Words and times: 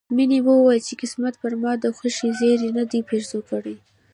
مينې 0.15 0.39
وويل 0.43 0.81
چې 0.87 0.93
قسمت 1.01 1.33
پر 1.41 1.53
ما 1.61 1.71
د 1.79 1.85
خوښۍ 1.97 2.29
زيری 2.39 2.69
نه 2.77 2.83
دی 2.91 2.99
پيرزو 3.09 3.39
کړی 3.49 3.75